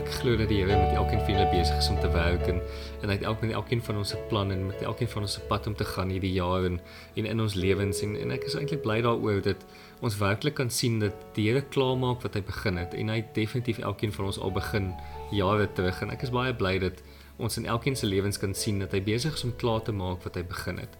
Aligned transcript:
Ek 0.00 0.08
glo 0.16 0.32
dat 0.40 0.48
die 0.48 0.62
Here 0.62 0.76
met 0.80 0.94
elkeen 0.96 1.20
van 1.20 1.34
julle 1.34 1.48
besig 1.50 1.76
is 1.76 1.88
om 1.92 1.98
te 2.00 2.08
werk 2.14 2.46
en 2.48 2.60
en 3.02 3.10
hy 3.10 3.16
het 3.18 3.24
elkeen 3.28 3.50
met 3.50 3.56
elkeen 3.58 3.82
van 3.84 3.98
ons 4.00 4.12
se 4.14 4.20
planne 4.30 4.54
en 4.56 4.62
met 4.70 4.82
elkeen 4.82 5.08
van 5.12 5.26
ons 5.26 5.34
se 5.36 5.42
pad 5.50 5.66
om 5.68 5.74
te 5.76 5.84
gaan 5.84 6.08
hierdie 6.08 6.32
jaar 6.32 6.64
en 6.64 6.78
en 7.20 7.26
in 7.28 7.42
ons 7.44 7.54
lewens 7.54 8.00
en 8.06 8.14
en 8.16 8.32
ek 8.32 8.46
is 8.48 8.56
eintlik 8.56 8.80
bly 8.86 9.00
daaroor 9.04 9.42
dat 9.44 9.66
ons 10.00 10.16
werklik 10.22 10.56
kan 10.56 10.72
sien 10.72 10.98
dat 11.04 11.26
die 11.36 11.50
Here 11.50 11.60
klaarmaak 11.76 12.24
wat 12.24 12.38
hy 12.38 12.42
begin 12.48 12.80
het 12.80 12.96
en 12.96 13.12
hy 13.12 13.18
het 13.20 13.34
definitief 13.36 13.82
elkeen 13.90 14.14
van 14.16 14.30
ons 14.30 14.40
al 14.40 14.54
begin 14.56 14.92
jare 15.36 15.68
terug 15.76 16.00
en 16.00 16.14
ek 16.16 16.24
is 16.28 16.32
baie 16.32 16.56
bly 16.56 16.78
dat 16.86 17.04
ons 17.36 17.60
in 17.60 17.68
elkeen 17.68 17.96
se 17.96 18.08
lewens 18.08 18.40
kan 18.40 18.54
sien 18.54 18.80
dat 18.80 18.96
hy 18.96 19.02
besig 19.04 19.36
is 19.36 19.44
om 19.44 19.52
klaar 19.60 19.84
te 19.84 19.92
maak 19.92 20.24
wat 20.24 20.36
hy 20.36 20.44
begin 20.48 20.80
het. 20.80 20.96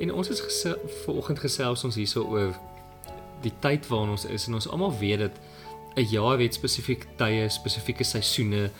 En 0.00 0.14
ons 0.14 0.30
is 0.30 0.42
vanoggend 1.04 1.42
gesels 1.42 1.84
ons 1.84 1.98
hierso 1.98 2.22
oor 2.22 2.54
die 3.42 3.54
tyd 3.62 3.86
waarin 3.90 4.14
ons 4.14 4.26
is 4.30 4.46
en 4.46 4.58
ons 4.58 4.68
almal 4.70 4.94
weet 4.98 5.26
dat 5.26 5.38
'n 5.96 6.08
jaar 6.10 6.38
het 6.38 6.54
spesifieke 6.54 7.06
tye, 7.16 7.48
spesifieke 7.48 8.04
seisoene. 8.04 8.70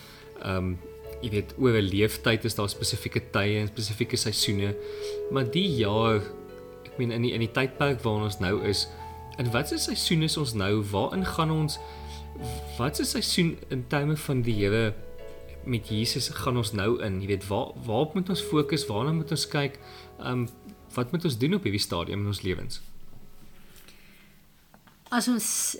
Ehm 0.41 0.57
um, 0.57 0.79
jy 1.23 1.29
weet 1.29 1.53
oor 1.57 1.77
'n 1.79 1.89
leeftyd 1.89 2.43
is 2.43 2.55
daar 2.55 2.69
spesifieke 2.69 3.21
tye 3.31 3.59
en 3.59 3.67
spesifieke 3.67 4.17
seisoene. 4.17 4.75
Maar 5.31 5.51
die 5.51 5.75
jaar, 5.75 6.21
ek 6.85 6.97
meen 6.97 7.11
in 7.11 7.21
die 7.21 7.33
in 7.33 7.39
die 7.39 7.51
tydperk 7.51 8.01
waarin 8.03 8.23
ons 8.23 8.39
nou 8.39 8.63
is, 8.67 8.87
in 9.37 9.51
watter 9.51 9.79
seisoen 9.79 10.23
is 10.23 10.37
ons 10.37 10.53
nou? 10.53 10.83
Waarin 10.91 11.25
gaan 11.25 11.51
ons 11.51 11.79
wat 12.77 12.99
is 12.99 13.11
seisoen 13.11 13.57
in 13.69 13.87
terme 13.87 14.17
van 14.17 14.41
die 14.41 14.53
Here 14.53 14.93
met 15.65 15.87
Jesus 15.87 16.27
gaan 16.27 16.57
ons 16.57 16.73
nou 16.73 17.01
in? 17.03 17.21
Jy 17.21 17.27
weet 17.27 17.47
waar 17.47 17.71
waarop 17.85 18.13
moet 18.13 18.29
ons 18.29 18.41
fokus? 18.41 18.85
Waarna 18.85 19.11
moet 19.11 19.31
ons 19.31 19.47
kyk? 19.47 19.79
Ehm 20.19 20.45
um, 20.45 20.47
wat 20.93 21.11
moet 21.11 21.23
ons 21.25 21.37
doen 21.37 21.53
op 21.53 21.63
hierdie 21.63 21.81
stadium 21.81 22.19
in 22.21 22.27
ons 22.27 22.41
lewens? 22.41 22.81
As 25.09 25.27
ons 25.27 25.77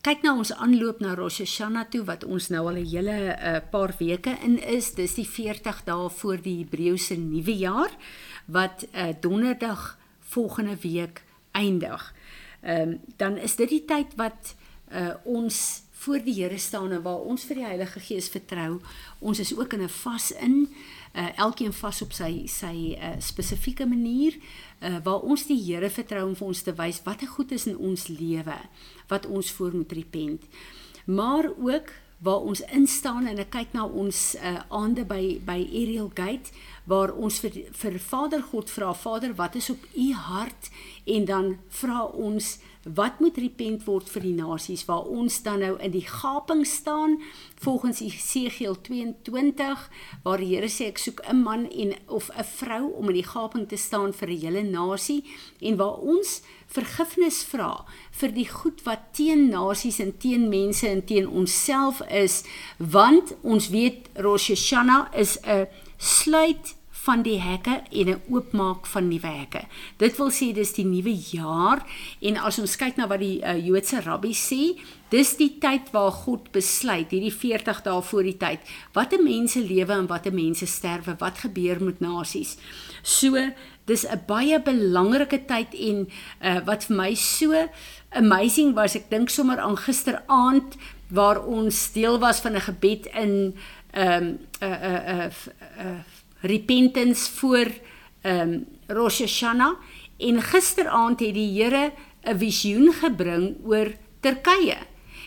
kyk 0.00 0.22
na 0.24 0.32
ons 0.32 0.52
aanloop 0.56 1.02
na 1.04 1.12
Rosh 1.12 1.42
Hashanah 1.42 1.84
toe 1.92 2.00
wat 2.08 2.24
ons 2.24 2.48
nou 2.48 2.62
al 2.70 2.78
'n 2.80 2.88
hele 2.88 3.36
uh, 3.36 3.60
paar 3.70 3.92
weke 3.98 4.32
in 4.40 4.56
is, 4.58 4.94
dis 4.94 5.14
die 5.14 5.28
40 5.28 5.84
dae 5.84 6.08
voor 6.08 6.40
die 6.40 6.64
Hebreëse 6.64 7.16
nuwe 7.16 7.52
jaar 7.52 7.92
wat 8.46 8.86
uh, 8.94 9.12
donderdag 9.20 9.98
volgende 10.20 10.76
week 10.80 11.22
eindig. 11.52 12.14
Ehm 12.62 12.80
um, 12.80 13.00
dan 13.16 13.36
is 13.36 13.56
dit 13.56 13.68
die 13.68 13.84
tyd 13.84 14.16
wat 14.16 14.54
uh, 14.92 15.14
ons 15.24 15.82
voor 15.92 16.24
die 16.24 16.34
Here 16.34 16.58
staan 16.58 16.92
en 16.92 17.02
waar 17.02 17.20
ons 17.20 17.44
vir 17.44 17.56
die 17.56 17.64
Heilige 17.64 18.00
Gees 18.00 18.28
vertrou. 18.28 18.80
Ons 19.18 19.38
is 19.38 19.52
ook 19.56 19.72
in 19.72 19.82
'n 19.82 19.88
vas 19.88 20.32
in, 20.32 20.68
uh, 20.68 20.76
elkeen 21.12 21.72
vas 21.72 22.02
op 22.02 22.12
sy 22.14 22.46
sy 22.46 22.74
uh, 22.94 23.16
spesifieke 23.18 23.86
manier 23.86 24.36
uh, 24.38 24.98
waar 25.02 25.24
ons 25.26 25.46
die 25.48 25.58
Here 25.58 25.90
vertrou 25.90 26.28
om 26.28 26.36
vir 26.38 26.46
ons 26.46 26.62
te 26.62 26.74
wys 26.78 27.00
wat 27.04 27.24
goed 27.26 27.52
is 27.52 27.66
in 27.66 27.78
ons 27.78 28.06
lewe, 28.08 28.58
wat 29.08 29.26
ons 29.26 29.50
voor 29.50 29.74
moet 29.74 29.92
repent. 29.92 30.46
Maar 31.04 31.50
ook 31.58 31.90
waar 32.20 32.40
ons 32.44 32.60
instaan 32.60 33.26
en 33.26 33.38
ek 33.40 33.50
kyk 33.54 33.72
na 33.72 33.86
ons 33.86 34.18
uh, 34.36 34.60
aande 34.68 35.06
by 35.08 35.40
by 35.44 35.60
Ariel 35.64 36.10
Gate 36.14 36.52
waar 36.90 37.12
ons 37.14 37.38
vir 37.40 37.54
vir 37.80 37.96
Vader 38.02 38.42
God 38.50 38.70
vra 38.72 38.90
Vader 38.96 39.32
wat 39.38 39.56
is 39.56 39.70
op 39.70 39.84
u 39.94 40.12
hart? 40.12 40.70
En 41.04 41.24
dan 41.24 41.56
vra 41.68 42.04
ons 42.04 42.58
wat 42.84 43.20
moet 43.20 43.36
repent 43.36 43.84
word 43.84 44.08
vir 44.08 44.24
die 44.24 44.34
nasies? 44.34 44.86
Waar 44.88 45.08
ons 45.08 45.42
dan 45.44 45.60
nou 45.64 45.74
in 45.84 45.92
die 45.92 46.06
gaping 46.06 46.64
staan 46.66 47.18
volgens 47.60 48.00
Jesegiel 48.00 48.78
22 48.80 49.84
waar 50.24 50.40
die 50.40 50.50
Here 50.54 50.68
sê 50.68 50.88
ek 50.88 50.98
soek 50.98 51.20
'n 51.28 51.42
man 51.42 51.68
en 51.70 51.94
of 52.08 52.30
'n 52.36 52.44
vrou 52.44 52.92
om 52.96 53.08
in 53.08 53.20
die 53.20 53.30
gaping 53.32 53.68
te 53.68 53.76
staan 53.76 54.12
vir 54.12 54.28
'n 54.28 54.40
hele 54.40 54.62
nasie. 54.62 55.24
En 55.60 55.76
waar 55.76 55.98
ons 56.00 56.42
vergifnis 56.70 57.42
vra 57.50 57.84
vir 58.20 58.34
die 58.34 58.46
goed 58.48 58.82
wat 58.86 59.10
teen 59.18 59.48
nasies 59.50 59.98
en 60.02 60.12
teen 60.22 60.48
mense 60.52 60.86
en 60.88 61.02
teen 61.06 61.28
onsself 61.28 62.02
is 62.08 62.42
want 62.78 63.34
ons 63.42 63.70
weet 63.74 64.10
Rosh 64.14 64.50
Hashanah 64.54 65.08
is 65.14 65.38
'n 65.44 65.66
sluit 65.98 66.74
van 67.04 67.22
die 67.24 67.38
hekke 67.40 67.80
en 67.90 68.08
'n 68.08 68.22
oopmaak 68.28 68.86
van 68.86 69.08
nuwe 69.08 69.26
hekke. 69.26 69.62
Dit 69.96 70.16
wil 70.16 70.30
sê 70.30 70.52
dis 70.52 70.72
die 70.72 70.84
nuwe 70.84 71.14
jaar 71.32 71.86
en 72.20 72.36
as 72.36 72.58
ons 72.58 72.76
kyk 72.76 72.96
na 72.96 73.06
wat 73.06 73.20
die 73.20 73.40
uh, 73.42 73.66
Joodse 73.66 74.00
rabbi 74.00 74.32
sê, 74.32 74.76
dis 75.08 75.36
die 75.36 75.58
tyd 75.58 75.90
waar 75.92 76.12
God 76.12 76.52
besluit 76.52 77.10
hierdie 77.10 77.32
40 77.32 77.82
dae 77.82 78.02
voor 78.02 78.22
die 78.22 78.36
tyd 78.36 78.60
wat 78.92 79.12
'n 79.12 79.24
mense 79.24 79.60
lewe 79.60 79.92
en 79.92 80.06
wat 80.06 80.26
'n 80.26 80.34
mense 80.34 80.66
sterwe, 80.66 81.16
wat 81.18 81.38
gebeur 81.38 81.82
met 81.82 82.00
nasies. 82.00 82.56
So 83.02 83.36
dis 83.86 84.04
'n 84.04 84.22
baie 84.26 84.60
belangrike 84.60 85.44
tyd 85.46 85.74
en 85.74 86.08
uh, 86.42 86.60
wat 86.64 86.84
vir 86.84 86.96
my 86.96 87.14
so 87.14 87.68
amazing 88.10 88.74
was, 88.74 88.94
ek 88.94 89.10
dink 89.10 89.30
sommer 89.30 89.58
aan 89.58 89.76
gisteraand 89.76 90.76
waar 91.08 91.44
ons 91.46 91.92
deel 91.92 92.18
was 92.18 92.40
van 92.40 92.54
'n 92.54 92.60
gebed 92.60 93.06
in 93.06 93.54
ehm 93.92 94.22
um, 94.22 94.38
'n 94.60 94.64
uh, 94.64 94.68
'n 94.68 94.84
uh, 94.84 95.14
'n 95.14 95.20
uh, 95.20 95.24
uh, 95.24 95.86
uh, 95.86 96.19
repentance 96.40 97.30
voor 97.30 97.66
ehm 98.20 98.40
um, 98.40 98.66
Rosh 98.86 99.20
Hashanah 99.20 99.74
en 100.18 100.42
gisteraand 100.42 101.20
het 101.20 101.34
die 101.34 101.62
Here 101.62 101.92
'n 102.24 102.38
visioen 102.38 102.92
gebring 102.92 103.56
oor 103.64 103.92
Turkye. 104.20 104.76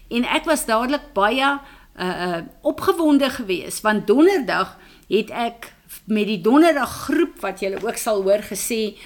En 0.10 0.24
ek 0.24 0.46
was 0.46 0.66
dadelik 0.66 1.14
baie 1.14 1.60
uh 2.00 2.06
uh 2.26 2.42
opgewonde 2.62 3.30
geweest 3.30 3.82
want 3.82 4.08
donderdag 4.08 4.78
het 5.08 5.30
ek 5.30 5.74
met 6.06 6.26
die 6.26 6.42
donderdag 6.42 6.90
groep 6.90 7.40
wat 7.40 7.60
julle 7.60 7.82
ook 7.84 7.98
sal 7.98 8.24
hoor 8.24 8.42
gesê 8.42 8.98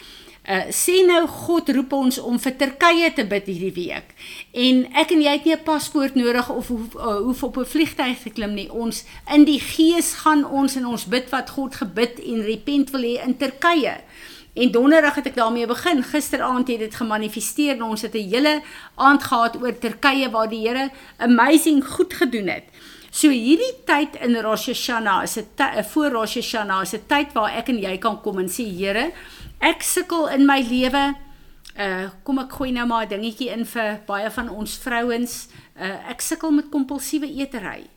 Uh, 0.48 0.70
sê 0.72 1.02
nou 1.04 1.26
God 1.28 1.68
roep 1.76 1.92
ons 1.92 2.18
om 2.24 2.38
vir 2.40 2.54
Turkye 2.56 3.10
te 3.12 3.26
bid 3.28 3.50
hierdie 3.52 3.74
week. 3.76 4.14
En 4.56 4.86
ek 4.96 5.12
en 5.12 5.24
jy 5.26 5.34
het 5.36 5.46
nie 5.46 5.56
'n 5.56 5.64
paspoort 5.64 6.16
nodig 6.16 6.50
of 6.50 6.68
hoef, 6.68 6.96
uh, 6.96 7.20
hoef 7.28 7.44
op 7.44 7.58
'n 7.58 7.66
vliegtuig 7.66 8.22
te 8.24 8.30
klim 8.30 8.54
nie. 8.54 8.72
Ons 8.72 9.04
in 9.34 9.44
die 9.44 9.60
gees 9.60 10.14
gaan 10.24 10.46
ons 10.46 10.76
en 10.76 10.86
ons 10.86 11.06
bid 11.06 11.30
wat 11.30 11.50
God 11.50 11.76
gebid 11.76 12.20
en 12.24 12.42
repent 12.42 12.92
wil 12.92 13.02
hê 13.02 13.26
in 13.26 13.38
Turkye. 13.38 13.98
En 14.56 14.72
donderdag 14.72 15.16
het 15.16 15.26
ek 15.26 15.36
daarmee 15.36 15.68
begin. 15.68 16.04
Gisteraand 16.04 16.68
het 16.68 16.80
dit 16.80 16.96
gemanifesteer 16.96 17.76
en 17.76 17.84
ons 17.84 18.02
het 18.02 18.16
'n 18.16 18.30
hele 18.30 18.62
aand 18.96 19.24
gehad 19.24 19.62
oor 19.62 19.80
Turkye 19.80 20.30
waar 20.30 20.50
die 20.50 20.68
Here 20.68 20.90
amazing 21.18 21.86
goed 21.86 22.14
gedoen 22.14 22.48
het. 22.48 22.64
So 23.12 23.30
hierdie 23.30 23.74
tyd 23.86 24.16
in 24.22 24.36
Rosh 24.36 24.68
Hashanah 24.68 25.24
is 25.24 25.38
'n 25.38 25.84
voor 25.84 26.10
Rosh 26.10 26.36
Hashanah 26.36 26.82
is 26.82 26.94
'n 26.94 27.04
tyd 27.08 27.34
waar 27.34 27.52
ek 27.52 27.70
en 27.70 27.80
jy 27.80 27.98
kan 27.98 28.22
kom 28.22 28.40
en 28.40 28.50
sê 28.50 28.64
Here, 28.64 29.12
ek 29.60 29.84
sukkel 29.84 30.28
in 30.34 30.46
my 30.46 30.62
lewe. 30.62 31.16
Uh 31.78 32.10
kom 32.24 32.40
ek 32.40 32.52
gooi 32.58 32.72
nou 32.72 32.88
maar 32.88 33.06
'n 33.06 33.10
dingetjie 33.10 33.50
in 33.50 33.66
vir 33.66 34.02
baie 34.06 34.32
van 34.32 34.50
ons 34.50 34.78
vrouens. 34.78 35.48
Uh 35.76 36.10
ek 36.10 36.22
sukkel 36.22 36.52
met 36.52 36.70
kompulsiewe 36.70 37.28
eetery. 37.28 37.88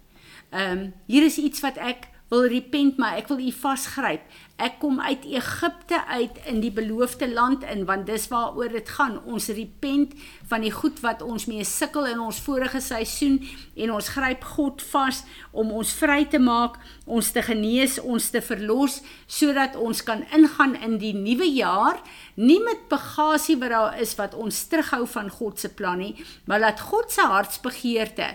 Ehm 0.50 0.78
um, 0.78 0.92
hier 1.06 1.24
is 1.24 1.38
iets 1.38 1.60
wat 1.60 1.76
ek 1.76 2.08
wil 2.30 2.46
repent 2.46 2.98
maar 2.98 3.16
ek 3.16 3.28
wil 3.28 3.38
u 3.38 3.52
vasgryp. 3.52 4.22
Ek 4.60 4.74
kom 4.82 4.98
uit 5.00 5.22
Egipte 5.24 6.02
uit 6.04 6.36
in 6.50 6.58
die 6.60 6.72
beloofde 6.74 7.24
land 7.32 7.62
in 7.64 7.86
want 7.88 8.04
dis 8.10 8.26
waaroor 8.28 8.68
dit 8.74 8.88
gaan. 8.92 9.16
Ons 9.24 9.48
repent 9.56 10.12
van 10.50 10.60
die 10.60 10.72
goed 10.74 10.98
wat 11.00 11.22
ons 11.24 11.46
mee 11.48 11.64
sukkel 11.64 12.04
in 12.10 12.20
ons 12.20 12.40
vorige 12.44 12.82
seisoen 12.84 13.38
en 13.80 13.94
ons 13.96 14.10
gryp 14.12 14.44
God 14.52 14.82
vas 14.90 15.22
om 15.56 15.70
ons 15.72 15.92
vry 16.02 16.26
te 16.28 16.40
maak, 16.42 16.76
ons 17.08 17.30
te 17.32 17.40
genees, 17.46 17.96
ons 18.04 18.26
te 18.34 18.42
verlos 18.44 18.98
sodat 19.24 19.78
ons 19.80 20.02
kan 20.04 20.26
ingaan 20.36 20.76
in 20.76 20.98
die 21.00 21.14
nuwe 21.16 21.48
jaar 21.48 22.02
nie 22.36 22.60
met 22.60 22.84
bagasie 22.92 23.56
wat 23.62 23.72
daar 23.72 23.96
is 24.02 24.12
wat 24.18 24.36
ons 24.36 24.58
terughou 24.68 25.06
van 25.14 25.30
God 25.32 25.60
se 25.62 25.70
plan 25.72 26.00
nie, 26.00 26.12
maar 26.44 26.60
laat 26.60 26.84
God 26.84 27.08
se 27.12 27.24
hartsbegeerte 27.24 28.34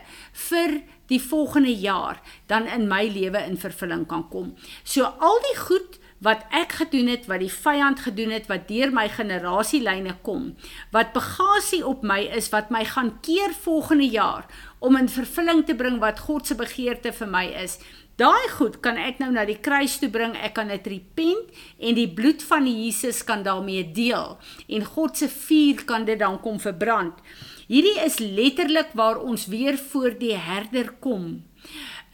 vir 0.50 0.80
die 1.12 1.22
volgende 1.22 1.74
jaar 1.74 2.18
dan 2.50 2.66
in 2.66 2.88
my 2.90 3.04
lewe 3.14 3.44
in 3.46 3.60
vervulling 3.62 4.08
kan 4.10 4.26
kom. 4.34 4.56
So 4.84 5.06
al 5.06 5.42
die 5.46 5.58
goed 5.62 6.00
wat 6.24 6.46
ek 6.56 6.78
gedoen 6.80 7.10
het, 7.12 7.26
wat 7.28 7.42
die 7.44 7.52
vyand 7.52 8.00
gedoen 8.06 8.32
het, 8.32 8.48
wat 8.48 8.68
deur 8.70 8.94
my 8.96 9.08
generasielyne 9.12 10.16
kom, 10.24 10.54
wat 10.96 11.12
bagasie 11.14 11.84
op 11.86 12.06
my 12.08 12.22
is 12.38 12.50
wat 12.54 12.72
my 12.72 12.86
gaan 12.88 13.18
keer 13.26 13.54
volgende 13.66 14.08
jaar 14.08 14.48
om 14.80 14.96
in 14.96 15.10
vervulling 15.12 15.66
te 15.66 15.76
bring 15.76 16.00
wat 16.00 16.24
God 16.28 16.48
se 16.48 16.56
begeerte 16.56 17.12
vir 17.14 17.30
my 17.30 17.46
is. 17.66 17.80
Daai 18.16 18.48
goed 18.56 18.78
kan 18.80 18.96
ek 18.96 19.18
nou 19.20 19.28
na 19.36 19.44
die 19.44 19.58
kruis 19.60 19.98
toe 20.00 20.08
bring. 20.08 20.38
Ek 20.40 20.54
kan 20.56 20.70
dit 20.72 20.86
repent 20.88 21.50
en 21.84 21.98
die 21.98 22.08
bloed 22.08 22.46
van 22.48 22.64
Jesus 22.64 23.26
kan 23.28 23.44
daarmee 23.44 23.84
deel 23.92 24.38
en 24.72 24.88
God 24.88 25.20
se 25.20 25.28
vuur 25.28 25.84
kan 25.90 26.08
dit 26.08 26.20
dan 26.22 26.40
kom 26.40 26.62
verbrand. 26.64 27.20
Hierdie 27.68 27.98
is 28.06 28.22
letterlik 28.22 28.94
waar 28.96 29.20
ons 29.20 29.50
weer 29.52 29.76
voor 29.92 30.16
die 30.16 30.36
herder 30.38 30.94
kom. 31.04 31.44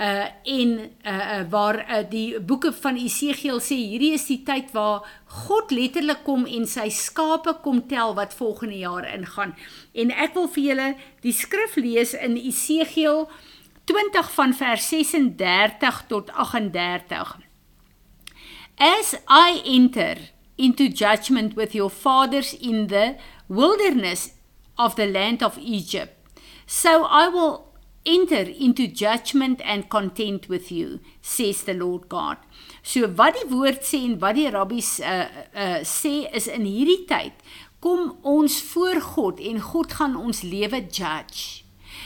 Uh 0.01 0.25
en 0.49 0.69
uh, 1.05 1.41
waar 1.49 1.77
uh, 1.85 1.99
die 2.09 2.39
boeke 2.39 2.71
van 2.73 2.95
Esegiel 2.97 3.59
sê 3.61 3.75
hierdie 3.77 4.15
is 4.17 4.25
die 4.25 4.39
tyd 4.41 4.71
waar 4.73 5.05
God 5.45 5.69
letterlik 5.69 6.23
kom 6.25 6.47
en 6.49 6.65
sy 6.65 6.87
skape 6.89 7.53
kom 7.61 7.83
tel 7.91 8.15
wat 8.17 8.33
volgende 8.33 8.79
jaar 8.81 9.05
ingaan. 9.05 9.53
En 9.93 10.09
ek 10.09 10.33
wil 10.33 10.49
vir 10.55 10.63
julle 10.71 10.89
die 11.21 11.35
skrif 11.37 11.77
lees 11.77 12.15
in 12.17 12.33
Esegiel 12.39 13.27
20 13.91 14.33
van 14.39 14.57
vers 14.57 14.89
36 14.89 16.03
tot 16.09 16.33
38. 16.33 17.37
As 18.81 19.13
I 19.29 19.61
enter 19.65 20.17
into 20.57 20.89
judgment 20.89 21.53
with 21.53 21.75
your 21.75 21.89
fathers 21.89 22.53
in 22.53 22.87
the 22.87 23.17
wilderness 23.47 24.31
of 24.77 24.95
the 24.95 25.05
land 25.05 25.43
of 25.43 25.57
Egypt. 25.57 26.17
So 26.65 27.03
I 27.03 27.27
will 27.27 27.70
enter 28.05 28.49
into 28.49 28.87
judgment 28.87 29.61
and 29.63 29.89
contend 29.89 30.45
with 30.47 30.71
you, 30.71 30.99
says 31.21 31.63
the 31.63 31.73
Lord 31.73 32.09
God. 32.09 32.37
So 32.81 33.07
wat 33.17 33.37
die 33.37 33.49
woord 33.49 33.85
sê 33.85 34.01
en 34.07 34.17
wat 34.21 34.35
die 34.39 34.49
rabbies 34.49 34.99
uh 34.99 35.27
uh 35.53 35.81
sê 35.85 36.25
is 36.33 36.47
in 36.49 36.65
hierdie 36.65 37.05
tyd 37.09 37.37
kom 37.81 38.15
ons 38.21 38.59
voor 38.71 39.01
God 39.01 39.39
en 39.41 39.61
God 39.61 39.93
gaan 39.97 40.15
ons 40.17 40.41
lewe 40.45 40.81
judge. 40.85 41.63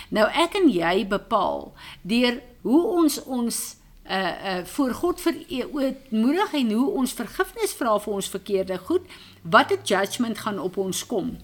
Nou 0.10 0.28
ek 0.32 0.56
en 0.60 0.70
jy 0.72 1.06
bepaal 1.08 1.72
deur 2.04 2.42
hoe 2.68 2.84
ons 3.00 3.20
ons 3.24 3.62
uh 4.06 4.36
uh 4.52 4.60
voor 4.76 4.94
God 4.94 5.24
verootmoedig 5.24 6.54
en 6.62 6.72
hoe 6.72 6.90
ons 7.02 7.16
vergifnis 7.18 7.76
vra 7.80 7.98
vir 8.00 8.20
ons 8.20 8.30
verkeerde 8.36 8.78
goed, 8.88 9.08
wat 9.44 9.72
'n 9.72 9.84
judgment 9.84 10.38
gaan 10.38 10.60
op 10.60 10.78
ons 10.78 11.06
kom. 11.06 11.38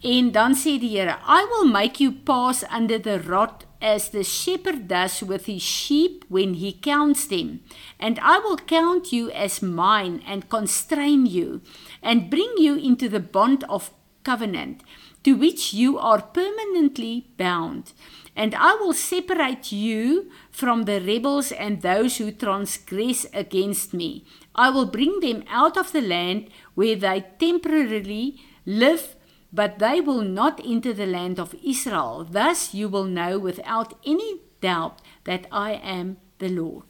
En 0.00 0.32
dan 0.32 0.54
sê 0.54 0.78
die 0.80 0.96
Here, 0.96 1.18
I 1.28 1.44
will 1.50 1.68
make 1.68 2.02
you 2.02 2.12
pass 2.12 2.64
under 2.72 3.02
the 3.02 3.20
rod 3.20 3.66
as 3.80 4.10
the 4.10 4.24
shepherd 4.24 4.88
does 4.88 5.22
with 5.22 5.46
his 5.46 5.62
sheep 5.62 6.24
when 6.28 6.54
he 6.54 6.72
counts 6.72 7.26
them. 7.26 7.60
And 7.98 8.18
I 8.20 8.38
will 8.38 8.56
count 8.56 9.12
you 9.12 9.30
as 9.30 9.62
mine 9.62 10.22
and 10.26 10.48
constrain 10.48 11.26
you 11.26 11.62
and 12.02 12.30
bring 12.30 12.52
you 12.58 12.76
into 12.76 13.08
the 13.08 13.20
bond 13.20 13.64
of 13.68 13.90
covenant 14.22 14.82
to 15.22 15.34
which 15.34 15.74
you 15.74 15.98
are 15.98 16.22
permanently 16.22 17.26
bound. 17.36 17.92
And 18.36 18.54
I 18.54 18.74
will 18.74 18.92
separate 18.92 19.70
you 19.72 20.30
from 20.50 20.84
the 20.84 21.00
rebels 21.00 21.52
and 21.52 21.82
those 21.82 22.16
who 22.16 22.30
transgress 22.32 23.26
against 23.34 23.92
me. 23.92 24.24
I 24.54 24.70
will 24.70 24.86
bring 24.86 25.20
them 25.20 25.44
out 25.48 25.76
of 25.76 25.92
the 25.92 26.00
land 26.00 26.48
where 26.74 26.96
they 26.96 27.26
temporarily 27.38 28.40
live 28.64 29.14
but 29.52 29.78
they 29.78 30.00
will 30.00 30.22
not 30.22 30.60
enter 30.64 30.92
the 30.92 31.06
land 31.06 31.38
of 31.38 31.54
Israel. 31.64 32.26
Thus 32.28 32.74
you 32.74 32.88
will 32.88 33.04
know 33.04 33.38
without 33.38 33.94
any 34.04 34.40
doubt 34.60 35.00
that 35.24 35.46
I 35.50 35.72
am 35.72 36.18
the 36.38 36.48
Lord. 36.48 36.89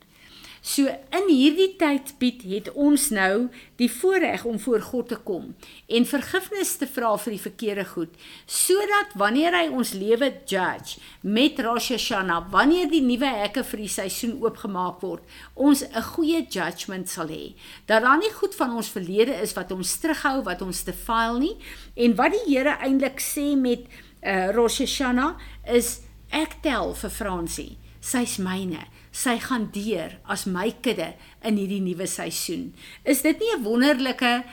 So 0.61 0.85
in 1.17 1.29
hierdie 1.31 1.71
tyd 1.81 2.13
bied 2.21 2.43
het 2.45 2.67
ons 2.77 3.07
nou 3.17 3.49
die 3.81 3.89
voorreg 3.89 4.45
om 4.45 4.59
voor 4.61 4.83
God 4.85 5.09
te 5.09 5.17
kom 5.17 5.55
en 5.89 6.09
vergifnis 6.09 6.75
te 6.77 6.89
vra 6.91 7.15
vir 7.23 7.33
die 7.33 7.41
verkeerde 7.41 7.87
goed 7.95 8.19
sodat 8.45 9.15
wanneer 9.23 9.57
hy 9.57 9.65
ons 9.73 9.95
lewe 9.97 10.29
judge 10.51 11.01
met 11.25 11.63
Rosh 11.65 11.89
Hashanah 11.95 12.51
wanneer 12.53 12.91
die 12.93 13.01
nuwe 13.01 13.31
hekke 13.41 13.65
vir 13.71 13.85
die 13.87 13.93
seisoen 13.97 14.37
oopgemaak 14.43 15.01
word 15.01 15.25
ons 15.57 15.83
'n 15.83 16.05
goeie 16.13 16.45
judgment 16.45 17.09
sal 17.09 17.29
hê. 17.33 17.55
Dat 17.87 18.03
daar 18.03 18.19
nie 18.19 18.33
goed 18.33 18.55
van 18.55 18.77
ons 18.77 18.93
verlede 18.93 19.33
is 19.41 19.57
wat 19.57 19.73
ons 19.73 19.97
terughou 19.97 20.45
wat 20.45 20.63
ons 20.63 20.83
te 20.83 20.93
file 20.93 21.39
nie. 21.39 21.57
En 21.97 22.15
wat 22.17 22.33
die 22.33 22.47
Here 22.51 22.77
eintlik 22.83 23.21
sê 23.21 23.57
met 23.57 23.87
uh, 24.23 24.51
Rosh 24.53 24.81
Hashanah 24.81 25.39
is 25.65 26.01
ek 26.31 26.61
tel 26.63 26.95
vir 26.95 27.11
Fransie 27.11 27.77
sy's 28.01 28.39
myne 28.39 28.87
sy 29.11 29.39
gaan 29.43 29.71
deur 29.75 30.19
as 30.31 30.47
my 30.47 30.71
kudde 30.83 31.15
in 31.43 31.59
hierdie 31.59 31.83
nuwe 31.83 32.07
seisoen. 32.07 32.71
Is 33.05 33.23
dit 33.23 33.39
nie 33.39 33.53
'n 33.57 33.65
wonderlike 33.65 34.45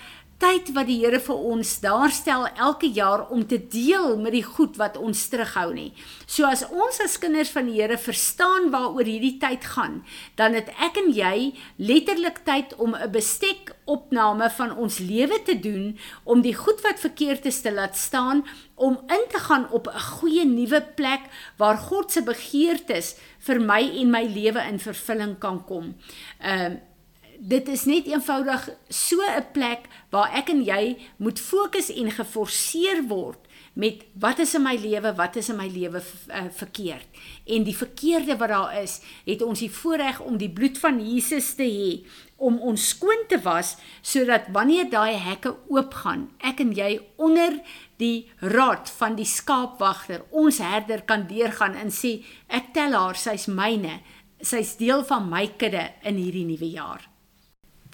tyd 0.42 0.70
wat 0.76 0.86
die 0.90 1.00
Here 1.02 1.20
vir 1.24 1.46
ons 1.52 1.72
daar 1.82 2.12
stel 2.14 2.46
elke 2.58 2.90
jaar 2.94 3.26
om 3.34 3.44
te 3.50 3.58
deel 3.58 4.18
met 4.22 4.36
die 4.36 4.46
goed 4.46 4.78
wat 4.78 4.98
ons 4.98 5.24
terughou 5.32 5.72
nie. 5.74 5.90
So 6.30 6.46
as 6.46 6.64
ons 6.68 7.00
as 7.04 7.18
kinders 7.22 7.50
van 7.54 7.70
die 7.70 7.80
Here 7.80 7.98
verstaan 7.98 8.70
waaroor 8.74 9.08
hierdie 9.08 9.38
tyd 9.42 9.66
gaan, 9.74 10.04
dan 10.38 10.54
het 10.58 10.70
ek 10.84 11.00
en 11.02 11.10
jy 11.16 11.54
letterlik 11.78 12.44
tyd 12.46 12.76
om 12.78 12.96
'n 12.96 13.12
bestek 13.12 13.74
opname 13.86 14.50
van 14.50 14.76
ons 14.76 15.00
lewe 15.00 15.42
te 15.44 15.60
doen 15.60 15.98
om 16.24 16.42
die 16.42 16.56
goed 16.56 16.82
wat 16.82 17.00
verkeerd 17.00 17.46
is 17.46 17.62
te 17.62 17.72
laat 17.72 17.98
staan 17.98 18.46
om 18.76 19.00
in 19.08 19.26
te 19.32 19.40
gaan 19.40 19.72
op 19.72 19.88
'n 19.88 20.00
goeie 20.00 20.46
nuwe 20.46 20.82
plek 20.96 21.22
waar 21.58 21.78
God 21.78 22.12
se 22.12 22.22
begeertes 22.22 23.16
vir 23.40 23.60
my 23.62 23.82
en 24.02 24.12
my 24.12 24.24
lewe 24.24 24.62
in 24.70 24.80
vervulling 24.80 25.40
kan 25.40 25.64
kom. 25.66 25.96
Ehm 26.40 26.72
uh, 26.72 26.87
dit 27.40 27.68
is 27.68 27.86
net 27.86 28.08
eenvoudig 28.08 28.70
so 28.90 29.22
'n 29.22 29.46
plek 29.52 29.88
waar 30.10 30.32
ek 30.34 30.50
en 30.50 30.64
jy 30.64 30.98
moet 31.18 31.40
fokus 31.40 31.90
en 31.90 32.12
geforseer 32.12 33.08
word 33.08 33.48
met 33.78 34.06
wat 34.18 34.40
is 34.40 34.56
in 34.58 34.64
my 34.66 34.74
lewe, 34.76 35.14
wat 35.14 35.36
is 35.36 35.50
in 35.50 35.58
my 35.60 35.68
lewe 35.70 36.02
uh, 36.02 36.48
verkeerd. 36.50 37.06
En 37.46 37.64
die 37.64 37.78
verkeerde 37.78 38.38
wat 38.38 38.50
daar 38.50 38.74
is, 38.82 39.02
het 39.26 39.42
ons 39.46 39.60
die 39.60 39.72
voorreg 39.72 40.20
om 40.20 40.38
die 40.38 40.50
bloed 40.50 40.80
van 40.82 40.98
Jesus 40.98 41.54
te 41.54 41.68
hê 41.68 41.92
om 42.38 42.58
ons 42.62 42.90
skoon 42.90 43.24
te 43.30 43.38
was 43.42 43.76
sodat 44.02 44.50
wanneer 44.54 44.90
daai 44.90 45.18
hekke 45.22 45.56
oopgaan, 45.70 46.28
ek 46.42 46.62
en 46.66 46.74
jy 46.78 47.00
onder 47.18 47.60
die 48.02 48.30
raad 48.42 48.90
van 48.98 49.18
die 49.18 49.26
skaapwagter, 49.30 50.26
ons 50.30 50.58
herder 50.62 51.02
kan 51.06 51.28
deurgaan 51.30 51.78
en 51.78 51.94
sê 51.94 52.20
ek 52.48 52.74
tel 52.78 52.98
haar, 52.98 53.18
sy's 53.18 53.46
myne, 53.50 54.00
sy's 54.42 54.76
deel 54.78 55.06
van 55.06 55.30
my 55.30 55.48
kudde 55.58 55.86
in 56.06 56.18
hierdie 56.22 56.46
nuwe 56.50 56.74
jaar. 56.78 57.06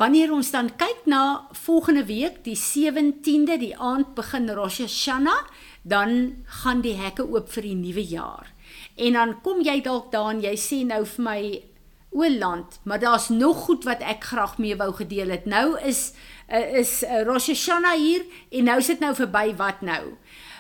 Wanneer 0.04 0.34
ons 0.36 0.50
dan 0.52 0.68
kyk 0.76 1.06
na 1.08 1.48
volgende 1.56 2.02
week, 2.10 2.42
die 2.44 2.58
17de, 2.60 3.56
die 3.62 3.76
aand 3.80 4.10
begin 4.18 4.50
Rosh 4.52 4.82
Hashanah, 4.84 5.46
dan 5.88 6.44
gaan 6.60 6.82
die 6.84 6.98
hekke 7.00 7.24
oop 7.24 7.48
vir 7.54 7.64
die 7.70 7.78
nuwe 7.80 8.04
jaar. 8.10 8.50
En 9.00 9.16
dan 9.16 9.32
kom 9.46 9.62
jy 9.64 9.78
dalk 9.86 10.10
daar 10.12 10.34
en 10.34 10.42
jy 10.44 10.58
sê 10.60 10.82
nou 10.84 11.06
vir 11.08 11.24
my 11.24 11.40
o 12.12 12.28
land, 12.28 12.82
maar 12.84 13.00
daar's 13.00 13.30
nog 13.32 13.64
goed 13.70 13.88
wat 13.88 14.04
ek 14.04 14.28
graag 14.34 14.58
mee 14.60 14.76
wou 14.76 14.92
gedeel 14.98 15.32
het. 15.38 15.48
Nou 15.48 15.80
is 15.80 16.10
eh, 16.50 16.82
is 16.84 17.00
eh, 17.08 17.24
Rosh 17.24 17.48
Hashanah 17.54 17.96
hier 17.96 18.28
en 18.52 18.68
nou 18.74 18.82
sit 18.84 19.00
nou 19.00 19.14
verby 19.16 19.54
wat 19.56 19.88
nou. 19.88 20.18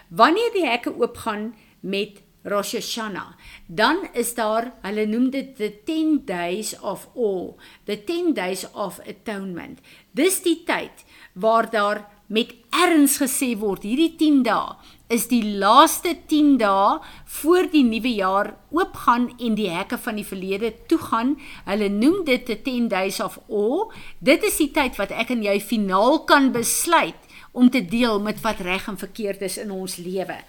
Wanneer 0.08 0.56
die 0.56 0.70
hekke 0.70 0.96
oopgaan 0.96 1.52
met 1.82 2.24
Rosh 2.44 2.74
Hashanah. 2.76 3.36
Dan 3.68 4.08
is 4.14 4.34
daar, 4.36 4.72
hulle 4.84 5.06
noem 5.08 5.30
dit 5.32 5.56
the 5.58 5.72
10 5.86 6.26
days 6.26 6.74
of 6.80 7.08
awe, 7.16 7.54
the 7.86 7.98
10 8.04 8.34
days 8.34 8.66
of 8.74 9.00
atonement. 9.08 9.80
Dis 10.12 10.42
die 10.44 10.62
tyd 10.68 11.06
waar 11.34 11.70
daar 11.70 12.06
met 12.28 12.54
erns 12.74 13.20
gesê 13.22 13.54
word, 13.60 13.84
hierdie 13.86 14.16
10 14.18 14.44
dae 14.48 14.76
is 15.14 15.28
die 15.30 15.44
laaste 15.62 16.16
10 16.30 16.56
dae 16.62 16.98
voor 17.40 17.68
die 17.72 17.84
nuwe 17.86 18.14
jaar 18.16 18.54
oopgaan 18.74 19.30
en 19.38 19.58
die 19.58 19.70
hekke 19.70 20.00
van 20.02 20.18
die 20.18 20.26
verlede 20.26 20.72
toegaan. 20.90 21.36
Hulle 21.68 21.90
noem 21.94 22.24
dit 22.26 22.46
the 22.48 22.58
10 22.66 22.90
days 22.90 23.20
of 23.24 23.38
awe. 23.50 23.92
Dit 24.20 24.46
is 24.48 24.58
die 24.62 24.72
tyd 24.74 24.98
wat 25.02 25.14
ek 25.14 25.34
en 25.36 25.44
jy 25.46 25.60
finaal 25.62 26.24
kan 26.30 26.52
besluit 26.56 27.30
om 27.54 27.70
te 27.70 27.84
deel 27.86 28.20
met 28.24 28.42
wat 28.42 28.64
reg 28.66 28.88
en 28.90 28.98
verkeerd 28.98 29.44
is 29.46 29.60
in 29.62 29.72
ons 29.72 30.00
lewe. 30.02 30.40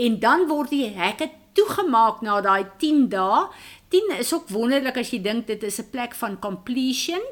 En 0.00 0.20
dan 0.20 0.46
word 0.48 0.72
die 0.72 0.86
hekke 0.96 1.28
toegemaak 1.54 2.22
na 2.22 2.40
daai 2.40 2.64
10 2.78 3.08
dae. 3.08 3.46
10 3.94 4.18
is 4.18 4.32
ook 4.34 4.48
wonderlik 4.50 4.98
as 4.98 5.10
jy 5.14 5.22
dink 5.22 5.46
dit 5.46 5.62
is 5.62 5.80
'n 5.80 5.90
plek 5.90 6.14
van 6.14 6.38
completion. 6.38 7.22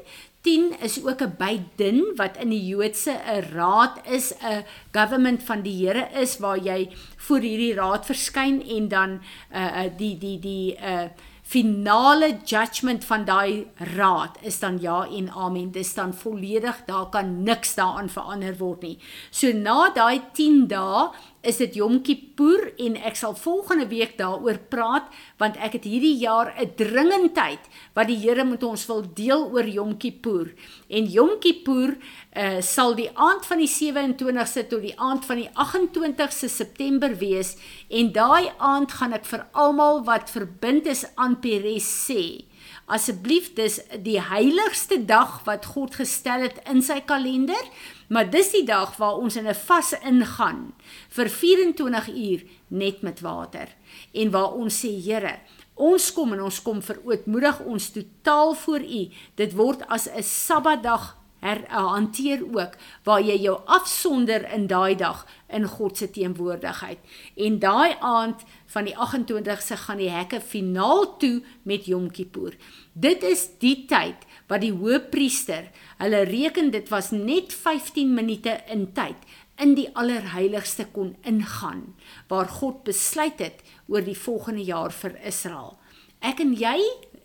10 0.43 0.75
is 0.81 1.03
ook 1.03 1.21
'n 1.21 1.35
bydin 1.37 2.15
wat 2.15 2.37
in 2.37 2.49
die 2.49 2.65
Joodse 2.67 3.11
'n 3.11 3.53
raad 3.53 4.01
is, 4.05 4.33
'n 4.33 4.65
government 4.91 5.43
van 5.43 5.61
die 5.61 5.87
Here 5.87 6.09
is 6.21 6.37
waar 6.37 6.57
jy 6.57 6.89
voor 7.17 7.39
hierdie 7.39 7.75
raad 7.75 8.05
verskyn 8.05 8.63
en 8.67 8.87
dan 8.87 9.21
uh, 9.51 9.83
die 9.97 10.17
die 10.17 10.39
die 10.39 10.75
uh, 10.75 11.07
finale 11.43 12.39
judgment 12.45 13.05
van 13.05 13.25
daai 13.25 13.67
raad 13.95 14.37
is 14.41 14.59
dan 14.59 14.79
ja 14.81 15.07
en 15.07 15.29
amen. 15.29 15.71
Dis 15.71 15.93
dan 15.93 16.13
volledig, 16.13 16.81
daar 16.85 17.09
kan 17.09 17.43
niks 17.43 17.75
daaraan 17.75 18.09
verander 18.09 18.57
word 18.57 18.81
nie. 18.81 18.97
So 19.31 19.51
na 19.51 19.91
daai 19.93 20.21
10 20.33 20.67
dae 20.67 21.09
is 21.43 21.59
dit 21.59 21.75
Yom 21.75 21.99
Kippur 22.05 22.69
en 22.79 22.95
ek 23.03 23.17
sal 23.19 23.35
volgende 23.35 23.85
week 23.91 24.15
daaroor 24.19 24.61
praat 24.71 25.09
want 25.41 25.59
ek 25.59 25.77
het 25.77 25.87
hierdie 25.87 26.15
jaar 26.21 26.53
'n 26.55 26.71
dringendheid 26.79 27.59
wat 27.93 28.07
die 28.07 28.19
Here 28.23 28.43
met 28.43 28.63
ons 28.63 28.85
wil 28.87 29.03
deel 29.13 29.51
oor 29.51 29.67
Yom 29.67 29.97
Kippur. 29.97 30.53
En 30.89 31.05
Yom 31.05 31.39
Kippur 31.39 31.97
uh, 32.35 32.61
sal 32.61 32.95
die 32.95 33.09
aand 33.13 33.45
van 33.45 33.57
die 33.57 33.67
27ste 33.67 34.67
tot 34.67 34.81
die 34.81 34.97
aand 34.97 35.25
van 35.25 35.37
die 35.37 35.49
28ste 35.51 36.47
September 36.47 37.17
wees 37.17 37.57
en 37.89 38.11
daai 38.11 38.51
aand 38.57 38.91
gaan 38.91 39.13
ek 39.13 39.25
vir 39.25 39.45
almal 39.51 40.03
wat 40.03 40.29
verbind 40.29 40.87
is 40.87 41.05
aan 41.15 41.39
Peres 41.39 42.07
sê 42.07 42.45
Asseblief 42.85 43.53
dis 43.55 43.79
die 44.03 44.19
heiligste 44.21 44.99
dag 45.05 45.41
wat 45.45 45.65
God 45.65 45.95
gestel 45.95 46.41
het 46.47 46.59
in 46.69 46.81
sy 46.81 46.99
kalender, 47.07 47.69
maar 48.07 48.29
dis 48.29 48.51
die 48.51 48.65
dag 48.67 48.97
waar 48.97 49.17
ons 49.17 49.35
in 49.35 49.47
'n 49.47 49.55
vas 49.55 49.93
ingaan 50.03 50.73
vir 51.09 51.29
24 51.29 52.07
uur 52.09 52.43
net 52.67 53.01
met 53.01 53.19
water 53.21 53.67
en 54.13 54.31
waar 54.31 54.53
ons 54.53 54.85
sê 54.85 54.91
Here, 55.03 55.39
ons 55.75 56.13
kom 56.13 56.33
en 56.33 56.41
ons 56.41 56.61
kom 56.61 56.81
verootmoedig 56.81 57.59
ons 57.59 57.91
totaal 57.91 58.53
voor 58.53 58.81
U. 58.81 59.09
Dit 59.35 59.53
word 59.53 59.87
as 59.87 60.07
'n 60.07 60.23
Sabbatdag 60.23 61.22
her, 61.43 61.63
uh, 61.67 61.91
hanteer 61.93 62.43
ook 62.47 62.77
waar 63.07 63.21
jy 63.23 63.35
jou 63.43 63.57
afsonder 63.65 64.45
in 64.55 64.67
daai 64.71 64.95
dag 64.99 65.25
in 65.53 65.67
God 65.69 65.99
se 65.99 66.09
teenwoordigheid. 66.09 66.99
En 67.35 67.59
daai 67.59 67.95
aand 67.99 68.45
van 68.73 68.87
die 68.89 68.95
28ste 68.95 69.77
gaan 69.83 70.01
die 70.01 70.11
hekke 70.11 70.39
finaal 70.41 71.05
toe 71.21 71.43
met 71.67 71.85
Yom 71.91 72.09
Kippur. 72.11 72.55
Dit 72.93 73.23
is 73.27 73.45
die 73.61 73.83
tyd 73.89 74.25
wat 74.47 74.63
die 74.63 74.73
hoëpriester, 74.73 75.69
hulle 76.01 76.25
reken 76.29 76.71
dit 76.73 76.89
was 76.91 77.11
net 77.13 77.53
15 77.53 78.13
minute 78.15 78.57
in 78.71 78.89
tyd 78.95 79.19
in 79.61 79.75
die 79.77 79.89
allerheiligste 79.93 80.87
kon 80.95 81.13
ingaan 81.29 81.85
waar 82.31 82.49
God 82.49 82.81
besluit 82.87 83.39
het 83.39 83.61
oor 83.87 84.01
die 84.01 84.17
volgende 84.17 84.63
jaar 84.65 84.93
vir 84.93 85.17
Israel. 85.21 85.77
Ek 86.23 86.41
en 86.41 86.55
jy, 86.57 86.79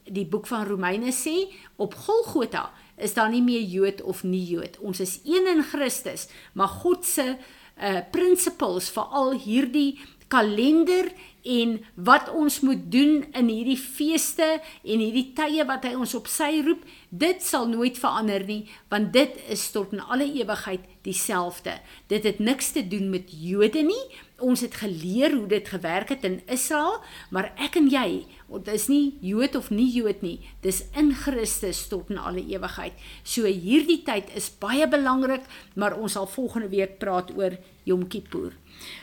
die 0.04 0.26
boek 0.28 0.48
van 0.50 0.66
Romeine 0.68 1.12
sê, 1.14 1.48
op 1.80 1.94
Golgotha 2.06 2.68
is 3.02 3.14
daar 3.14 3.30
nie 3.30 3.42
meer 3.42 3.62
Jood 3.62 4.02
of 4.02 4.22
nie 4.22 4.44
Jood. 4.44 4.78
Ons 4.80 5.00
is 5.00 5.18
een 5.24 5.46
in 5.50 5.62
Christus, 5.62 6.28
maar 6.52 6.68
God 6.82 7.06
se 7.06 7.36
uh 7.78 8.00
principles 8.10 8.88
vir 8.90 9.12
al 9.14 9.36
hierdie 9.38 10.00
kalender 10.28 11.12
en 11.48 11.78
wat 11.94 12.28
ons 12.34 12.60
moet 12.60 12.80
doen 12.92 13.22
in 13.38 13.48
hierdie 13.48 13.78
feeste 13.80 14.46
en 14.58 15.00
hierdie 15.00 15.30
tye 15.36 15.64
wat 15.68 15.86
hy 15.88 15.94
ons 15.96 16.12
op 16.18 16.28
sy 16.28 16.60
roep, 16.66 16.82
dit 17.08 17.42
sal 17.44 17.68
nooit 17.70 17.96
verander 17.96 18.44
nie, 18.44 18.64
want 18.92 19.12
dit 19.14 19.38
is 19.48 19.64
tot 19.72 19.94
in 19.96 20.02
alle 20.04 20.26
ewigheid 20.28 20.84
dieselfde. 21.06 21.78
Dit 22.12 22.26
het 22.28 22.42
niks 22.42 22.74
te 22.76 22.84
doen 22.84 23.08
met 23.14 23.32
Jode 23.32 23.86
nie. 23.86 24.02
Ons 24.44 24.60
het 24.66 24.76
geleer 24.82 25.32
hoe 25.34 25.46
dit 25.50 25.68
gewerk 25.72 26.12
het 26.12 26.26
in 26.28 26.42
Israel, 26.46 27.00
maar 27.34 27.54
ek 27.56 27.80
en 27.80 27.88
jy, 27.90 28.26
dit 28.48 28.74
is 28.74 28.88
nie 28.88 29.18
Jood 29.20 29.56
of 29.56 29.70
nie 29.70 29.88
Jood 29.92 30.22
nie, 30.22 30.38
dis 30.64 30.84
in 30.96 31.12
Christus 31.14 31.86
tot 31.88 32.08
in 32.10 32.18
alle 32.18 32.40
ewigheid. 32.40 32.96
So 33.24 33.44
hierdie 33.44 34.00
tyd 34.06 34.32
is 34.36 34.48
baie 34.50 34.88
belangrik, 34.88 35.44
maar 35.74 35.98
ons 35.98 36.16
sal 36.16 36.26
volgende 36.26 36.68
week 36.72 36.98
praat 36.98 37.30
oor 37.36 37.58
Yom 37.84 38.08
Kippur. 38.08 38.56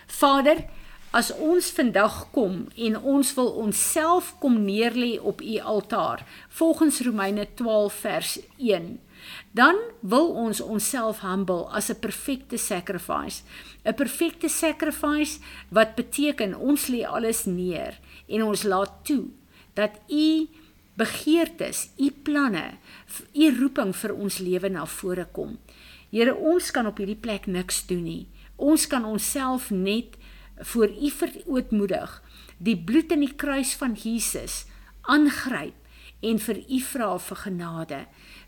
Vader, 0.08 0.66
As 1.16 1.30
ons 1.32 1.70
vandag 1.72 2.16
kom 2.36 2.66
en 2.76 2.98
ons 3.00 3.30
wil 3.38 3.54
onsself 3.64 4.34
kom 4.42 4.58
neerlê 4.66 5.14
op 5.16 5.40
u 5.40 5.54
altaar, 5.64 6.26
volgens 6.50 7.00
Romeine 7.08 7.46
12 7.56 8.00
vers 8.04 8.34
1, 8.58 8.90
dan 9.56 9.80
wil 10.02 10.28
ons 10.36 10.60
onsself 10.62 11.22
humble 11.24 11.70
as 11.72 11.88
'n 11.90 12.00
perfekte 12.04 12.58
sacrifice. 12.58 13.44
'n 13.86 13.94
Perfekte 13.94 14.50
sacrifice 14.50 15.40
wat 15.70 15.96
beteken 15.96 16.56
ons 16.56 16.88
lê 16.88 17.06
alles 17.08 17.46
neer 17.46 18.00
en 18.28 18.44
ons 18.44 18.64
laat 18.64 19.02
toe 19.08 19.28
dat 19.76 20.00
u 20.10 20.48
begeertes, 20.96 21.90
u 22.00 22.12
planne, 22.24 22.78
u 23.34 23.50
roeping 23.60 23.92
vir 23.96 24.14
ons 24.16 24.40
lewe 24.40 24.70
na 24.72 24.86
vore 24.88 25.28
kom. 25.36 25.58
Here, 26.12 26.36
ons 26.36 26.72
kan 26.72 26.88
op 26.88 27.02
hierdie 27.02 27.20
plek 27.20 27.50
niks 27.52 27.84
doen 27.90 28.06
nie. 28.08 28.28
Ons 28.56 28.88
kan 28.88 29.04
onsself 29.04 29.70
net 29.70 30.16
voor 30.72 30.88
u 30.88 31.10
verootmoedig 31.12 32.22
die 32.58 32.78
bloed 32.78 33.12
in 33.12 33.26
die 33.26 33.36
kruis 33.36 33.74
van 33.76 33.98
Jesus 34.00 34.64
aangryp 35.02 35.76
en 36.26 36.40
vir 36.40 36.62
u 36.64 36.80
vra 36.88 37.10
vir 37.20 37.42
genade 37.44 38.00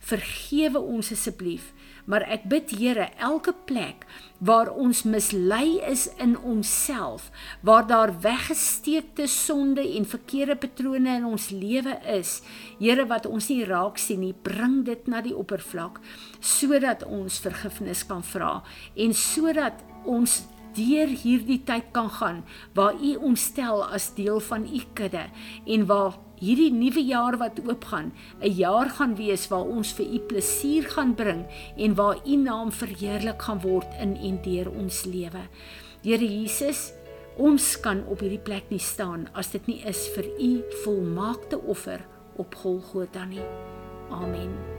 vergewe 0.07 0.79
ons 0.79 1.11
asseblief 1.11 1.73
maar 2.07 2.23
ek 2.23 2.47
bid 2.49 2.71
Here 2.77 3.09
elke 3.19 3.53
plek 3.67 4.05
waar 4.39 4.69
ons 4.71 5.03
mislei 5.07 5.79
is 5.85 6.07
in 6.23 6.37
onsself 6.39 7.29
waar 7.61 7.87
daar 7.87 8.13
weggesteekte 8.23 9.27
sonde 9.27 9.83
en 9.97 10.07
verkeerde 10.07 10.55
patrone 10.55 11.17
in 11.19 11.25
ons 11.27 11.49
lewe 11.51 11.97
is 12.17 12.39
Here 12.79 13.05
wat 13.11 13.27
ons 13.29 13.51
nie 13.51 13.63
raak 13.67 13.99
sien 14.01 14.23
nie 14.23 14.33
bring 14.33 14.83
dit 14.87 15.07
na 15.07 15.21
die 15.25 15.35
oppervlak 15.35 15.99
sodat 16.39 17.03
ons 17.03 17.41
vergifnis 17.43 18.05
kan 18.07 18.23
vra 18.23 18.61
en 18.95 19.13
sodat 19.13 19.83
ons 20.07 20.41
deur 20.77 21.09
hierdie 21.23 21.59
tyd 21.65 21.91
kan 21.95 22.09
gaan 22.19 22.43
waar 22.77 22.95
u 23.01 23.15
ons 23.29 23.49
stel 23.51 23.83
as 23.83 24.11
deel 24.17 24.39
van 24.49 24.67
u 24.69 24.81
kudde 24.93 25.25
en 25.65 25.85
waar 25.89 26.19
hierdie 26.37 26.71
nuwe 26.73 27.01
jaar 27.01 27.37
wat 27.41 27.59
oopgaan 27.65 28.13
'n 28.41 28.53
jaar 28.53 28.89
gaan 28.89 29.15
wees 29.15 29.47
waar 29.49 29.65
ons 29.65 29.93
vir 29.93 30.05
u 30.05 30.19
plesier 30.19 30.83
gaan 30.83 31.15
bring 31.15 31.45
en 31.77 31.95
waar 31.95 32.17
u 32.25 32.35
naam 32.35 32.71
verheerlik 32.71 33.41
gaan 33.41 33.61
word 33.61 33.89
in 33.99 34.15
en 34.17 34.41
deur 34.41 34.69
ons 34.69 35.05
lewe. 35.05 35.43
Here 36.03 36.27
Jesus, 36.27 36.93
ons 37.37 37.79
kan 37.79 38.03
op 38.07 38.19
hierdie 38.19 38.43
plek 38.43 38.69
nie 38.69 38.79
staan 38.79 39.29
as 39.33 39.51
dit 39.51 39.67
nie 39.67 39.81
is 39.85 40.07
vir 40.15 40.25
u 40.39 40.63
volmaakte 40.83 41.61
offer 41.61 42.05
op 42.37 42.55
Golgotha 42.55 43.25
nie. 43.25 43.45
Amen. 44.09 44.76